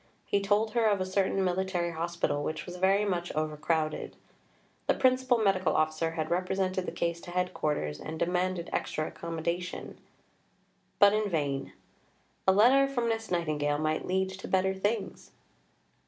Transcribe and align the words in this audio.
He 0.25 0.41
told 0.41 0.71
her 0.71 0.87
of 0.87 0.99
a 0.99 1.05
certain 1.05 1.43
military 1.43 1.91
hospital 1.91 2.41
which 2.41 2.65
was 2.65 2.77
very 2.77 3.05
much 3.05 3.31
overcrowded. 3.33 4.15
The 4.87 4.95
Principal 4.95 5.37
Medical 5.37 5.75
Officer 5.75 6.13
had 6.13 6.31
represented 6.31 6.87
the 6.87 6.91
case 6.91 7.21
to 7.21 7.29
Headquarters 7.29 7.99
and 7.99 8.17
demanded 8.17 8.71
extra 8.73 9.07
accommodation, 9.07 9.99
but 10.97 11.13
in 11.13 11.29
vain: 11.29 11.73
"a 12.47 12.51
letter 12.51 12.87
from 12.91 13.09
Miss 13.09 13.29
Nightingale 13.29 13.77
might 13.77 14.07
lead 14.07 14.29
to 14.31 14.47
better 14.47 14.73
things." 14.73 15.33